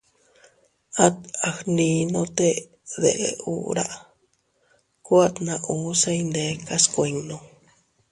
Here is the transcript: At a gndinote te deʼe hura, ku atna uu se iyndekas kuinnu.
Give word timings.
At 1.05 1.15
a 1.47 1.49
gndinote 1.57 2.49
te 2.87 2.97
deʼe 3.03 3.29
hura, 3.45 3.85
ku 5.05 5.11
atna 5.25 5.53
uu 5.71 5.85
se 6.01 6.09
iyndekas 6.19 6.83
kuinnu. 6.93 7.37